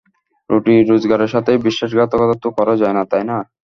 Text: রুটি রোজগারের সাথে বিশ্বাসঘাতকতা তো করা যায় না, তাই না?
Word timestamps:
রুটি 0.49 0.73
রোজগারের 0.81 1.33
সাথে 1.35 1.51
বিশ্বাসঘাতকতা 1.65 2.35
তো 2.43 2.49
করা 2.57 2.73
যায় 2.81 2.95
না, 2.97 3.03
তাই 3.11 3.23
না? 3.29 3.37